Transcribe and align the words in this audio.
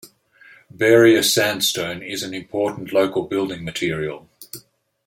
Berea 0.71 1.21
sandstone, 1.21 2.01
is 2.01 2.23
an 2.23 2.33
important 2.33 2.91
local 2.91 3.21
building 3.27 3.63
material. 3.63 4.27